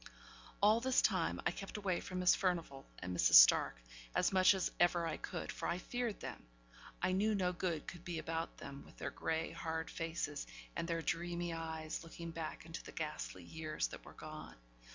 [0.63, 3.35] All this time I kept away from Miss Furnivall and Mrs.
[3.35, 3.79] Stark,
[4.15, 6.43] as much as ever I could; for I feared them
[7.03, 11.03] I knew no good could be about them, with their grey, hard faces, and their
[11.03, 14.55] dreamy eyes, looking back into the ghastly years that were gone.